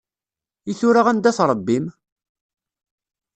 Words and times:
I 0.71 0.73
tura 0.79 1.01
anda-t 1.11 1.39
Ṛebbi-m? 1.49 1.85